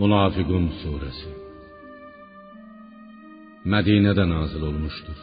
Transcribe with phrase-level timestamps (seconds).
[0.00, 1.30] Münafiqun suresi
[3.72, 5.20] Mədinədə nazil olmuşdur.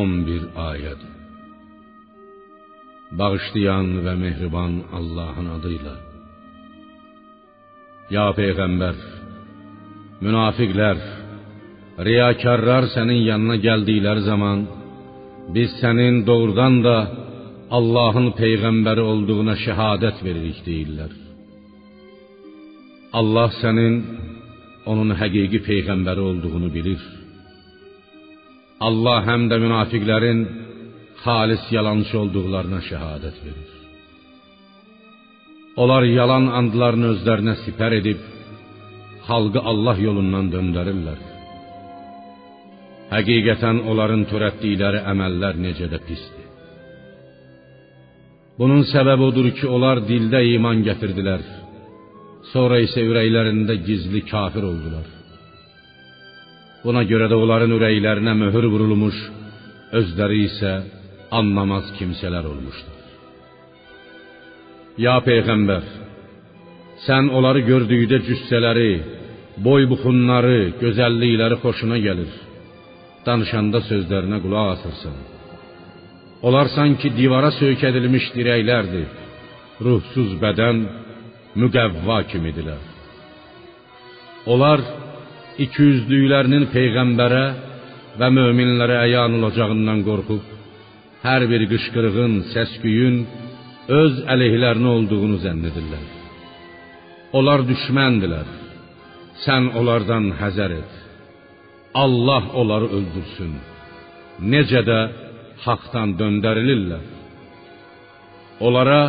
[0.00, 1.06] 11 ayəd.
[3.20, 5.94] Bağışlayan və mehriban Allahın adıyla.
[8.16, 9.00] Ya peyğəmbər,
[10.24, 11.02] münafiqlər,
[12.10, 14.68] riyakarlar sənin yanına gəldikləri zaman
[15.56, 16.96] biz sənin doğrudan da
[17.78, 21.23] Allahın peyğəmbəri olduğuna şəhadət veririk deyirlər.
[23.20, 23.94] Allah sənin
[24.90, 27.02] onun həqiqi peyğəmbəri olduğunu bilir.
[28.88, 30.40] Allah həm də münafiqlərin
[31.24, 33.70] xalis yalançı olduqlarına şəhadət verir.
[35.82, 38.20] Onlar yalan andlarını özlərinə sipər edib
[39.28, 41.20] xalqı Allah yolundan döndərirlər.
[43.14, 46.46] Həqiqətən onların törətdikləri əməllər necə də pisdir.
[48.58, 51.42] Bunun səbəbi odur ki, onlar dildə iman gətirdilər
[52.52, 55.06] Sonra isə ürəklərində gizli kafir oldular.
[56.84, 59.16] Buna görə də onların ürəklərinə möhür vurulmuş,
[59.98, 60.72] özləri isə
[61.38, 63.00] anlamaz kimsələr olmuşlar.
[65.00, 65.84] Ya peyğəmbər,
[67.06, 68.90] sən onları gördükdə cüssələri,
[69.64, 72.32] boy buxunları, gözəllikləri xoşuna gəlir.
[73.26, 75.16] Danışanda sözlərinə qulaq asırsan.
[76.46, 79.08] Onlar sanki divara söykədilmiş dirəklərdir.
[79.84, 80.82] Ruhsuz bədən
[81.60, 82.82] müqəvva kimidirlər.
[84.52, 84.82] Onlar
[85.64, 87.44] ikiyüzlüklərinin peyğəmbərə
[88.20, 90.50] və möminlərə əyan olacağından qorxub
[91.24, 93.16] hər bir qışqırığın, səs-küyün
[94.00, 96.04] öz əleyhlərinə olduğunu zənn edirlər.
[97.38, 98.48] Onlar düşməndilər.
[99.44, 100.92] Sən onlardan həzər et.
[102.04, 103.52] Allah onları öldürsün.
[104.52, 104.98] Necə də
[105.64, 107.04] haqdan döndərilirlər.
[108.66, 109.00] Onlara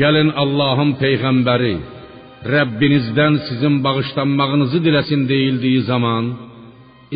[0.00, 1.76] Gəlin Allahın peyğəmbəri
[2.54, 6.24] Rəbbinizdən sizin bağışlanmağınızı diləsin deyildiyi zaman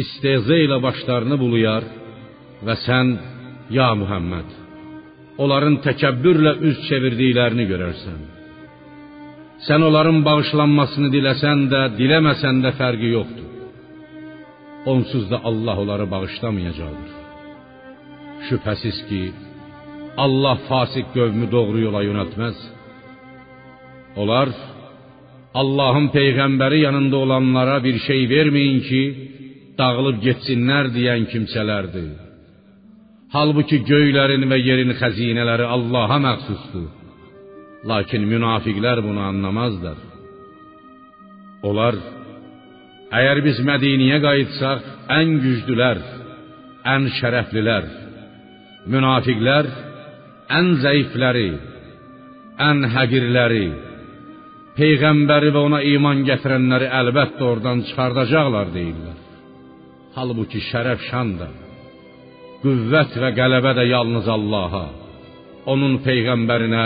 [0.02, 1.84] istehza ilə başlarını buluyar
[2.66, 3.16] və sən
[3.78, 4.48] ya Muhammed
[5.42, 8.20] onların təkəbbürlə üz çevirdiklərini görərsən.
[9.66, 13.50] Sən onların bağışlanmasını diləsən də, diləməsən də fərqi yoxdur.
[14.92, 17.12] Onsuz da Allah onları bağışlamayacaqdır.
[18.46, 19.22] Şübhəsiz ki,
[20.16, 22.58] Allah fasik qövmü doğru yola yönəltməz.
[24.20, 24.48] Onlar
[25.60, 29.02] Allahın peyğəmbəri yanında olanlara bir şey verməyin ki,
[29.78, 32.10] dağılıb getsinlər deyən kimsələrdir.
[33.34, 36.88] Halbuki göylərin və yerin xəzinələri Allaha məxsusdur.
[37.90, 39.98] Lakin münafiqlər bunu anlamazlar.
[41.68, 41.98] Onlar
[43.18, 44.86] əgər biz Mədiniyə qayıtsaq,
[45.18, 45.98] ən güclülər,
[46.94, 47.84] ən şərəflilər,
[48.92, 49.68] münafiqlər
[50.52, 51.50] ən zəifləri,
[52.60, 53.66] ən həqirləri,
[54.76, 59.18] peyğəmbəri və ona iman gətirənləri əlbəttə oradan çıxardacaqlar deyirlər.
[60.14, 61.48] Halbuki şərəf şan da,
[62.62, 64.86] qüvvət və qələbə də yalnız Allaha,
[65.72, 66.84] onun peyğəmbərinə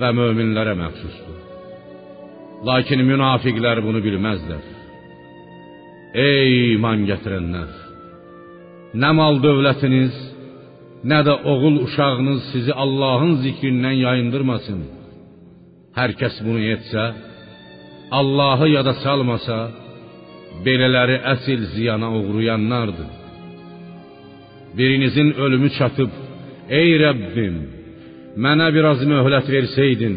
[0.00, 1.36] və möminlərə məxsusdur.
[2.66, 4.64] Lakin münafiqlər bunu bilməzlər.
[6.18, 7.70] Ey iman gətirənlər!
[8.98, 10.16] Nə mal dövlətiniz,
[11.04, 14.80] nə də oğul uşağınız sizi Allahın zikrindən yayındırmasın.
[15.98, 17.04] Hər kəs bunu etsə,
[18.18, 19.58] Allahı yada salmasa,
[20.64, 23.10] belələri əsl ziyana uğrayanlardır.
[24.78, 26.12] Birinizin ölümü çatıb,
[26.80, 27.56] ey Rəbbim,
[28.44, 30.16] mənə biraz möhlət versəydin,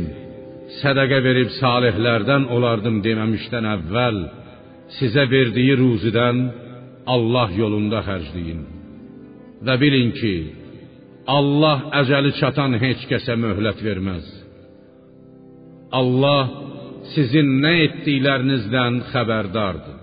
[0.82, 4.20] sədaqə verib salihlərdən olardım deməmişdən əvvəl,
[5.00, 6.42] sizə verdiyi ruzidən
[7.16, 8.62] Allah yolunda xərcləyin.
[9.66, 10.36] Və bilin ki,
[11.30, 14.26] Allah əcəli çatan heç kəsə möhlət verməz.
[15.94, 16.50] Allah
[17.14, 20.01] sizin nə etdiklərinizdən xəbərdardır.